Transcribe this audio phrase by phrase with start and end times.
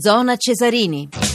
[0.00, 1.27] Zona Cesarini.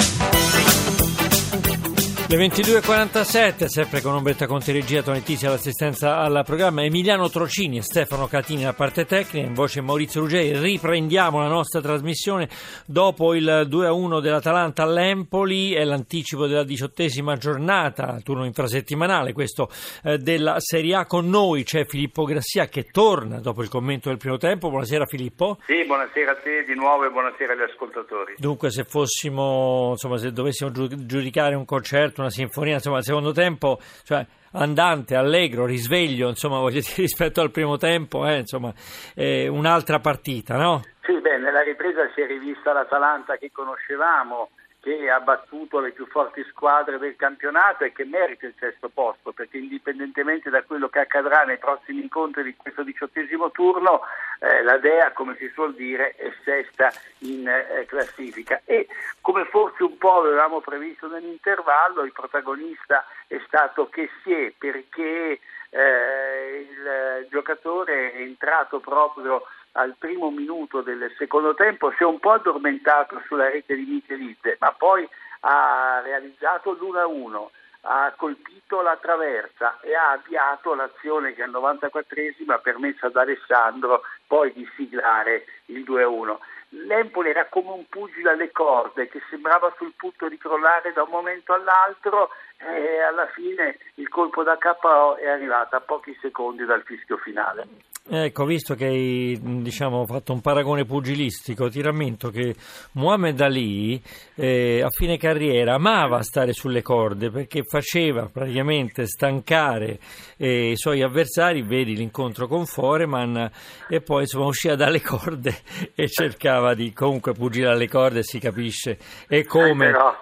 [2.25, 7.81] Le 22.47, sempre con Umberta Conti Regia, Tony Tisi all'assistenza al programma, Emiliano Trocini e
[7.81, 10.57] Stefano Catini alla parte tecnica, in voce Maurizio Ruggeri.
[10.57, 12.47] Riprendiamo la nostra trasmissione
[12.87, 19.69] dopo il 2-1 dell'Atalanta all'Empoli e l'anticipo della diciottesima giornata, turno infrasettimanale, questo
[20.03, 21.05] eh, della Serie A.
[21.05, 24.69] Con noi c'è Filippo Grassia che torna dopo il commento del primo tempo.
[24.69, 25.57] Buonasera Filippo.
[25.65, 28.35] Sì, buonasera a te di nuovo e buonasera agli ascoltatori.
[28.37, 33.79] Dunque, se fossimo, insomma, se dovessimo giudicare un concerto, una sinfonia, insomma, il secondo tempo,
[34.03, 38.73] cioè andante, allegro, risveglio, insomma, voglio dire, rispetto al primo tempo, eh, insomma,
[39.15, 40.81] eh, un'altra partita, no?
[41.01, 44.49] Sì, beh, nella ripresa si è rivista l'Atalanta che conoscevamo,
[44.83, 49.31] che ha battuto le più forti squadre del campionato e che merita il sesto posto,
[49.31, 54.01] perché indipendentemente da quello che accadrà nei prossimi incontri di questo diciottesimo turno,
[54.39, 58.61] eh, la Dea, come si suol dire, è sesta in eh, classifica.
[58.65, 58.87] E
[59.21, 67.27] come forse un po' avevamo previsto nell'intervallo, il protagonista è stato Chessier, perché eh, il
[67.29, 69.43] giocatore è entrato proprio
[69.73, 74.57] al primo minuto del secondo tempo si è un po' addormentato sulla rete di Michelizze,
[74.59, 75.07] ma poi
[75.41, 77.47] ha realizzato l'1-1,
[77.81, 84.03] ha colpito la traversa e ha avviato l'azione che al 94esimo ha permesso ad Alessandro
[84.27, 86.37] poi di siglare il 2-1.
[86.73, 91.11] L'Empoli era come un pugile alle corde che sembrava sul punto di crollare da un
[91.11, 96.83] momento all'altro e alla fine il colpo da KO è arrivato a pochi secondi dal
[96.83, 97.67] fischio finale.
[98.05, 102.53] Ecco, visto che hai diciamo, fatto un paragone pugilistico, ti rammento che
[102.93, 104.01] Muhammad Ali
[104.35, 109.99] eh, a fine carriera amava stare sulle corde perché faceva praticamente stancare
[110.35, 113.49] eh, i suoi avversari, vedi l'incontro con Foreman,
[113.87, 115.55] e poi insomma usciva dalle corde
[115.95, 118.97] e cercava di comunque pugilare alle corde, si capisce.
[119.27, 119.89] E come?
[119.89, 120.19] Eh, però,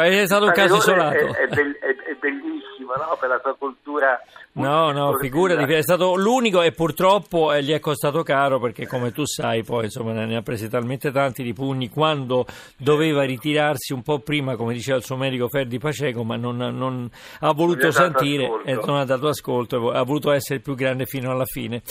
[0.00, 1.34] è, è, stato un caso isolato.
[1.34, 1.87] È, è,
[2.88, 3.16] bellissimo no?
[3.18, 7.78] per la sua cultura No, no, figurati, è stato l'unico e purtroppo eh, gli è
[7.78, 11.88] costato caro perché come tu sai poi insomma ne ha presi talmente tanti di pugni
[11.88, 12.44] quando
[12.76, 17.08] doveva ritirarsi un po' prima come diceva il suo medico Ferdi Paceco ma non, non
[17.40, 21.30] ha voluto sentire e non ha dato ascolto ha voluto essere il più grande fino
[21.30, 21.82] alla fine.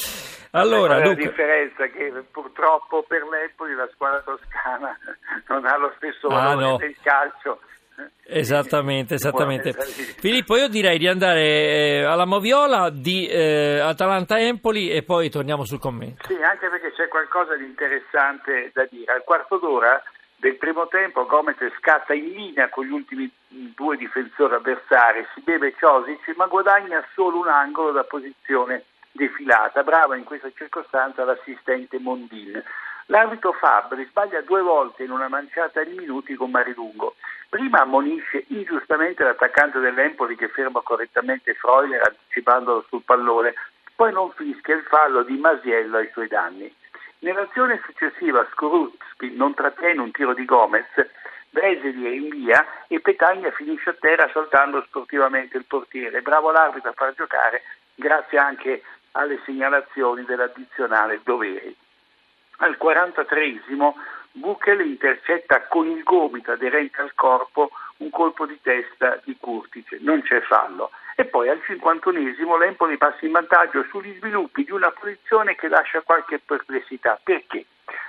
[0.51, 1.23] Allora, dunque...
[1.23, 4.97] la differenza è che purtroppo per l'Empoli la squadra toscana
[5.47, 6.77] non ha lo stesso ah, valore ah, no.
[6.77, 7.59] del calcio
[8.25, 9.73] Esattamente, esattamente.
[9.73, 15.79] Filippo, io direi di andare eh, alla moviola di eh, Atalanta-Empoli e poi torniamo sul
[15.79, 16.27] commento.
[16.27, 19.13] Sì, anche perché c'è qualcosa di interessante da dire.
[19.13, 20.01] Al quarto d'ora
[20.35, 25.73] del primo tempo Gomez scatta in linea con gli ultimi due difensori avversari, si beve
[25.77, 29.83] Ciosic ma guadagna solo un angolo da posizione defilata.
[29.83, 32.61] Brava in questa circostanza l'assistente Mondin.
[33.09, 37.15] L'arbitro Fabri sbaglia due volte in una manciata di minuti con Marilungo.
[37.47, 43.53] Prima ammonisce ingiustamente l'attaccante dell'Empoli che ferma correttamente Freuler anticipandolo sul pallone,
[43.95, 46.73] poi non fischia il fallo di Masiello ai suoi danni.
[47.19, 50.91] Nell'azione successiva Skorupski non trattiene un tiro di Gomez,
[51.49, 56.21] Breseli rinvia e Petagna finisce a terra saltando sportivamente il portiere.
[56.21, 57.63] Bravo l'arbitro a far giocare
[57.95, 61.73] grazie anche alle segnalazioni dell'addizionale Doveri.
[62.57, 63.93] Al 43esimo
[64.31, 70.21] Buchel intercetta con il gomito aderente al corpo un colpo di testa di Curtice, non
[70.21, 70.91] c'è fallo.
[71.15, 76.01] E poi al 51esimo l'Empoli passa in vantaggio sugli sviluppi di una posizione che lascia
[76.01, 77.19] qualche perplessità.
[77.23, 77.65] Perché?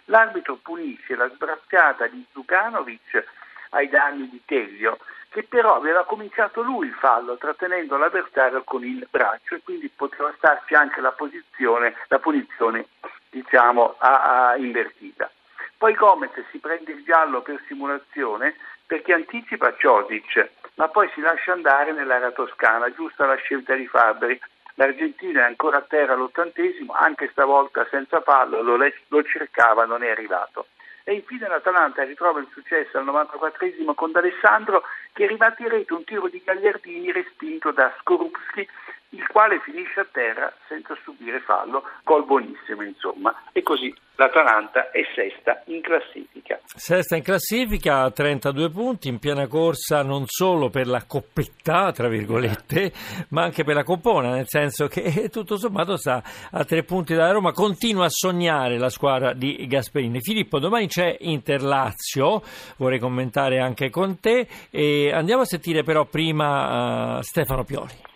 [0.07, 3.25] L'arbitro punisce la sbrazziata di Zukanovic
[3.71, 4.99] ai danni di Teglio,
[5.31, 10.33] che però aveva cominciato lui il fallo trattenendo l'avversario con il braccio e quindi poteva
[10.37, 12.87] starci anche la, posizione, la punizione
[13.31, 15.31] diciamo, a, a invertita.
[15.77, 21.53] Poi Gomez si prende il giallo per simulazione perché anticipa Ciosic, ma poi si lascia
[21.53, 24.41] andare nell'area toscana, giusta la scelta di Fabri.
[24.75, 30.11] L'Argentina è ancora a terra all'ottantesimo, anche stavolta senza fallo, lo, lo cercava, non è
[30.11, 30.67] arrivato.
[31.05, 34.83] E infine l'Atalanta ritrova il successo al 94esimo con D'Alessandro
[35.13, 38.69] che ribatti in rete un tiro di Gagliardini respinto da Skorupski
[39.11, 43.35] il quale finisce a terra senza subire fallo, gol buonissimo insomma.
[43.53, 46.59] E così l'Atalanta è sesta in classifica.
[46.65, 52.09] Sesta in classifica, a 32 punti, in piena corsa non solo per la coppetta, tra
[52.09, 52.93] virgolette,
[53.31, 57.33] ma anche per la coppona, nel senso che tutto sommato sta a tre punti dalla
[57.33, 60.21] Roma, continua a sognare la squadra di Gasperini.
[60.21, 62.43] Filippo, domani c'è Interlazio,
[62.77, 68.08] vorrei commentare anche con te, e andiamo a sentire però prima uh, Stefano Pioli.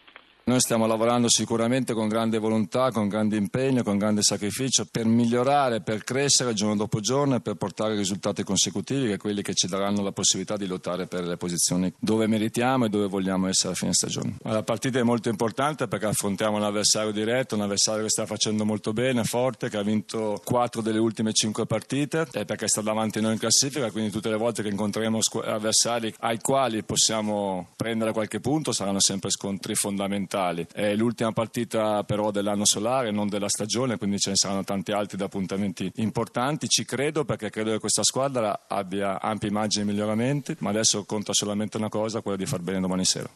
[0.44, 5.82] Noi stiamo lavorando sicuramente con grande volontà, con grande impegno, con grande sacrificio per migliorare,
[5.82, 10.02] per crescere giorno dopo giorno e per portare risultati consecutivi che quelli che ci daranno
[10.02, 13.92] la possibilità di lottare per le posizioni dove meritiamo e dove vogliamo essere a fine
[13.92, 14.38] stagione.
[14.42, 18.64] La partita è molto importante perché affrontiamo un avversario diretto, un avversario che sta facendo
[18.64, 23.18] molto bene, forte, che ha vinto quattro delle ultime cinque partite e perché sta davanti
[23.18, 28.10] a noi in classifica, quindi tutte le volte che incontreremo avversari ai quali possiamo prendere
[28.10, 30.30] qualche punto saranno sempre scontri fondamentali.
[30.72, 35.18] È l'ultima partita però dell'anno solare, non della stagione, quindi ce ne saranno tanti altri
[35.18, 36.68] da appuntamenti importanti.
[36.68, 41.34] Ci credo perché credo che questa squadra abbia ampi margini di miglioramenti, ma adesso conta
[41.34, 43.28] solamente una cosa, quella di far bene domani sera.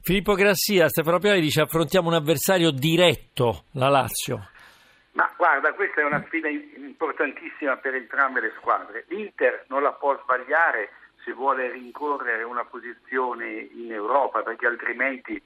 [0.00, 4.48] Filippo Grassia, Stefano Pioli dice affrontiamo un avversario diretto, la Lazio.
[5.12, 9.04] Ma guarda, questa è una sfida importantissima per entrambe le squadre.
[9.08, 10.90] L'Inter non la può sbagliare
[11.24, 15.40] se vuole rincorrere una posizione in Europa, perché altrimenti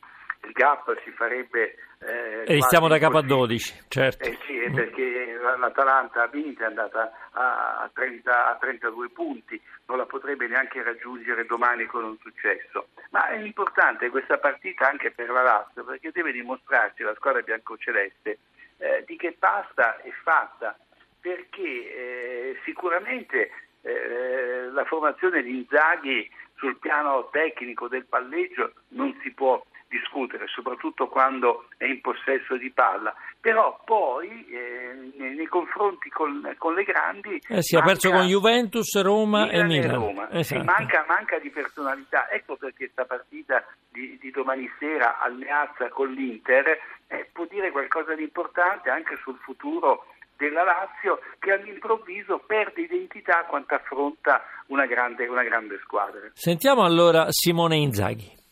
[0.46, 1.76] il gap si farebbe.
[1.98, 4.24] Eh, e stiamo da capo a 12, certo.
[4.24, 10.06] Eh sì, perché l'Atalanta ha vinto, è andata a, 30, a 32 punti, non la
[10.06, 12.88] potrebbe neanche raggiungere domani con un successo.
[13.10, 18.38] Ma è importante questa partita anche per la Lazio, perché deve dimostrarci la squadra biancoceleste
[18.78, 20.76] eh, di che pasta è fatta,
[21.20, 23.50] perché eh, sicuramente
[23.82, 29.62] eh, la formazione di Inzaghi sul piano tecnico del palleggio non si può
[29.98, 33.14] discutere, soprattutto quando è in possesso di palla.
[33.40, 37.40] Però poi eh, nei, confronti con, con, le grandi...
[37.48, 39.94] Eh si è perso con Juventus, Roma Milan e Milan.
[39.94, 40.30] Roma.
[40.30, 40.64] Esatto.
[40.64, 42.28] Manca, manca, di personalità.
[42.30, 48.14] Ecco perché questa partita di, di domani sera alleanza con l'Inter eh, può dire qualcosa
[48.14, 50.06] di importante anche sul futuro
[50.36, 56.30] della Lazio che all'improvviso perde identità quando affronta una grande, una grande squadra.
[56.32, 58.42] Sentiamo allora Simone Inzaghi.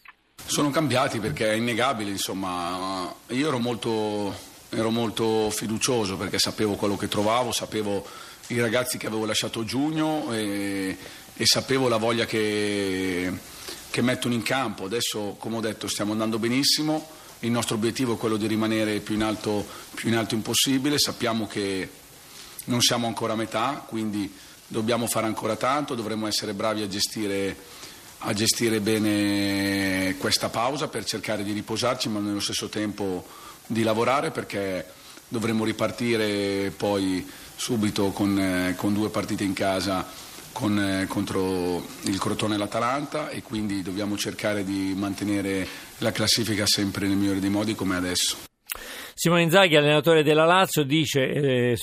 [0.52, 4.38] Sono cambiati perché è innegabile, insomma, io ero molto,
[4.68, 8.06] ero molto fiducioso perché sapevo quello che trovavo, sapevo
[8.48, 10.94] i ragazzi che avevo lasciato giugno e,
[11.34, 13.32] e sapevo la voglia che,
[13.88, 14.84] che mettono in campo.
[14.84, 17.08] Adesso, come ho detto, stiamo andando benissimo,
[17.38, 21.46] il nostro obiettivo è quello di rimanere più in alto, più in alto impossibile, sappiamo
[21.46, 21.88] che
[22.64, 24.30] non siamo ancora a metà, quindi
[24.66, 27.56] dobbiamo fare ancora tanto, dovremmo essere bravi a gestire
[28.24, 33.26] a gestire bene questa pausa per cercare di riposarci ma nello stesso tempo
[33.66, 34.86] di lavorare perché
[35.28, 37.26] dovremo ripartire poi
[37.56, 40.06] subito con, eh, con due partite in casa
[40.52, 45.66] con, eh, contro il Crotone e l'Atalanta e quindi dobbiamo cercare di mantenere
[45.98, 48.36] la classifica sempre nel migliore dei modi come adesso.
[49.14, 51.76] Simone Inzaghi, allenatore della Lazio, dice, eh,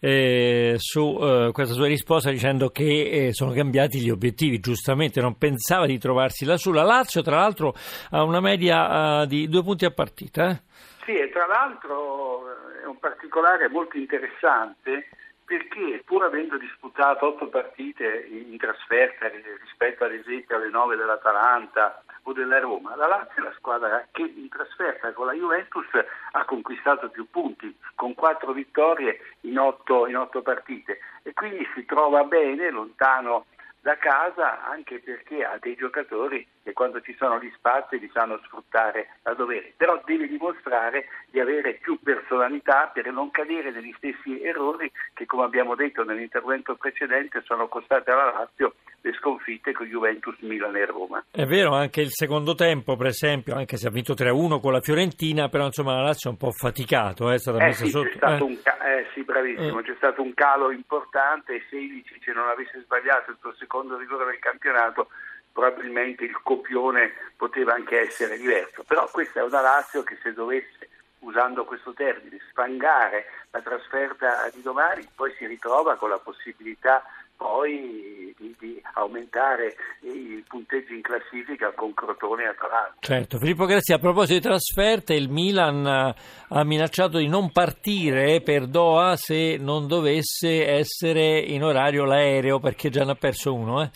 [0.00, 5.36] eh, su eh, questa sua risposta dicendo che eh, sono cambiati gli obiettivi, giustamente non
[5.36, 6.72] pensava di trovarsi lassù.
[6.72, 7.74] La Lazio tra l'altro
[8.10, 10.50] ha una media uh, di due punti a partita.
[10.50, 10.60] Eh?
[11.04, 12.44] Sì, e tra l'altro
[12.82, 15.08] è un particolare molto interessante
[15.52, 22.32] perché pur avendo disputato otto partite in trasferta rispetto ad esempio alle nove dell'Atalanta o
[22.32, 25.84] della Roma, la Lazio è la squadra che in trasferta con la Juventus
[26.30, 31.00] ha conquistato più punti, con quattro vittorie in otto, in otto partite.
[31.22, 33.44] E quindi si trova bene lontano
[33.82, 38.40] da casa anche perché ha dei giocatori che quando ci sono gli spazi li sanno
[38.44, 44.42] sfruttare a dovere, però deve dimostrare di avere più personalità per non cadere negli stessi
[44.42, 50.38] errori che come abbiamo detto nell'intervento precedente sono costate alla Lazio le sconfitte con Juventus,
[50.40, 51.24] Milan e Roma.
[51.30, 54.80] È vero, anche il secondo tempo per esempio, anche se ha vinto 3-1 con la
[54.80, 57.90] Fiorentina, però insomma la Lazio è un po' faticato, eh, è stata eh messa sì,
[57.90, 58.08] sotto.
[58.08, 58.48] C'è stato eh.
[58.48, 59.82] un ca- eh, sì, bravissimo, eh.
[59.82, 61.78] c'è stato un calo importante e se
[62.24, 65.08] se non avesse sbagliato il suo secondo rigore del campionato
[65.52, 70.88] probabilmente il copione poteva anche essere diverso, però questa è una Lazio che se dovesse,
[71.20, 77.02] usando questo termine, spangare la trasferta di domani, poi si ritrova con la possibilità
[77.42, 82.94] poi di, di, aumentare i punteggi in classifica con Crotone e Atalanta.
[83.00, 88.66] Certo, Filippo Grazie, a proposito di trasferte, il Milan ha minacciato di non partire per
[88.66, 93.82] Doha se non dovesse essere in orario l'aereo perché già ne ha perso uno.
[93.82, 93.90] Eh?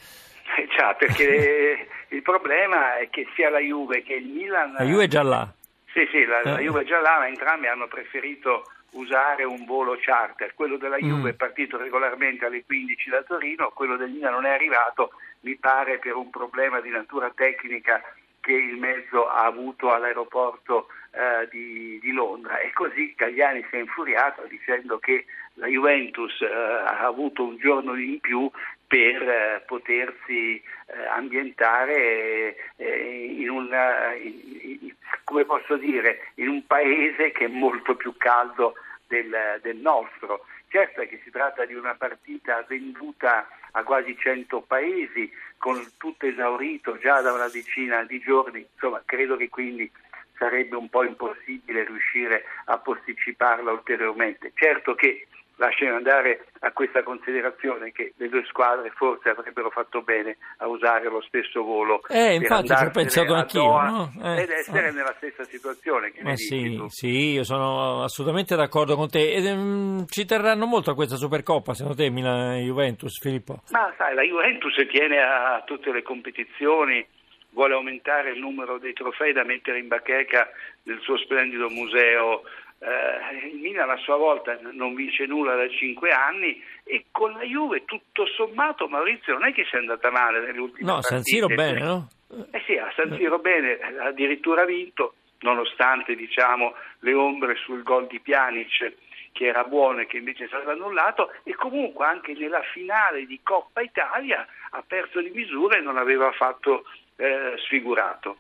[0.77, 4.75] Già, perché il problema è che sia la Juve che il Milan...
[4.75, 5.51] La Juve è già là.
[5.93, 6.65] Sì, sì, la, la eh.
[6.65, 10.55] Juve è già là, ma entrambi hanno preferito usare un volo charter.
[10.55, 11.33] Quello della Juve mm.
[11.33, 15.99] è partito regolarmente alle 15 da Torino, quello del Milan non è arrivato, mi pare
[15.99, 18.03] per un problema di natura tecnica
[18.41, 23.81] che il mezzo ha avuto all'aeroporto eh, di, di, Londra e così Cagliani si è
[23.81, 25.25] infuriato dicendo che
[25.57, 28.51] la Juventus eh, ha avuto un giorno in più
[28.87, 34.95] per eh, potersi eh, ambientare eh, in, una, in,
[35.25, 38.75] come posso dire, in un paese che è molto più caldo
[39.07, 40.45] del, del nostro.
[40.69, 46.27] Certo è che si tratta di una partita venduta a quasi 100 paesi, con tutto
[46.27, 49.91] esaurito già da una decina di giorni, insomma credo che quindi
[50.37, 54.53] sarebbe un po' impossibile riuscire a posticiparla ulteriormente.
[54.55, 60.37] Certo che lasciami andare a questa considerazione che le due squadre forse avrebbero fatto bene
[60.59, 64.13] a usare lo stesso volo eh, infatti ci ho pensato anch'io no?
[64.23, 64.93] eh, ed essere eh.
[64.93, 70.07] nella stessa situazione che Ma sì, sì, io sono assolutamente d'accordo con te ed, um,
[70.07, 73.63] ci terranno molto a questa Supercoppa secondo te Milan Juventus Filippo?
[73.71, 77.07] Ma sai la Juventus tiene a tutte le competizioni
[77.51, 80.51] vuole aumentare il numero dei trofei da mettere in bacheca
[80.83, 82.43] nel suo splendido museo
[82.79, 87.43] eh, il Milan a sua volta non vince nulla da cinque anni e con la
[87.43, 91.15] Juve tutto sommato Maurizio non è che sia andata male nelle ultime no, partite.
[91.15, 92.09] San Siro bene, no?
[92.51, 98.07] Eh sì, a San Siro bene, addirittura ha vinto, nonostante diciamo, le ombre sul gol
[98.09, 98.95] di Pjanic
[99.33, 103.41] che era buono e che invece è stato annullato e comunque anche nella finale di
[103.43, 106.85] Coppa Italia ha perso di misura e non aveva fatto
[107.17, 108.39] eh, sfigurato.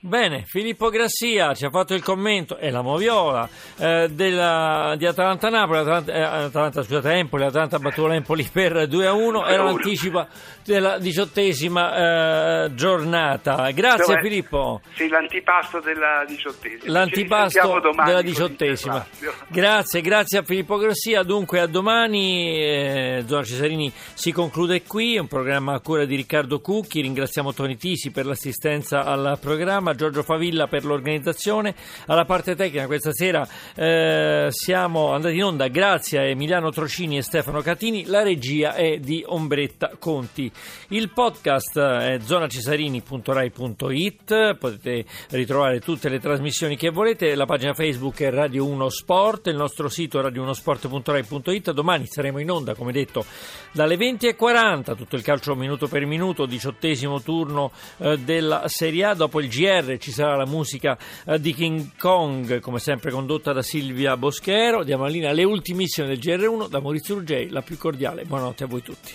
[0.00, 5.78] Bene, Filippo Grassia ci ha fatto il commento, e la Moviola, eh, della, di Atalanta-Napoli,
[5.78, 10.24] Atalanta, eh, Atalanta, scusate, Empoli, Atalanta ha battuto l'Empoli per 2-1, era l'anticipo
[10.64, 13.68] della diciottesima eh, giornata.
[13.72, 14.82] Grazie cioè, Filippo.
[14.94, 16.92] Sì, l'antipasto della diciottesima.
[16.92, 19.04] L'antipasto della diciottesima.
[19.48, 25.26] Grazie, grazie a Filippo Grassia, dunque a domani, eh, Zona Cesarini si conclude qui, un
[25.26, 30.22] programma a cura di Riccardo Cucchi, ringraziamo Toni Tisi per l'assistenza al programma programma, Giorgio
[30.22, 31.74] Favilla per l'organizzazione.
[32.06, 37.22] Alla parte tecnica questa sera eh, siamo andati in onda grazie a Emiliano Trocini e
[37.22, 38.06] Stefano Catini.
[38.06, 40.50] La regia è di Ombretta Conti.
[40.88, 44.56] Il podcast è zonacesarini.rai.it.
[44.56, 47.34] Potete ritrovare tutte le trasmissioni che volete.
[47.34, 49.48] La pagina Facebook è Radio 1 Sport.
[49.48, 51.72] Il nostro sito è radio1sport.rai.it.
[51.72, 53.26] Domani saremo in onda, come detto,
[53.72, 54.96] dalle 20.40.
[54.96, 59.12] Tutto il calcio minuto per minuto, diciottesimo turno eh, della Serie A.
[59.14, 63.52] Dopo il GR GR ci sarà la musica eh, di King Kong, come sempre condotta
[63.52, 64.84] da Silvia Boschero.
[64.84, 68.24] Diamo la linea alle ultimissime del GR1 da Maurizio Ruggei, la più cordiale.
[68.24, 69.12] Buonanotte a voi tutti.